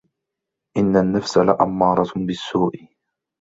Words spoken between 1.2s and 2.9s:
لَأَمَّارَةٌ بِالسُّوءِ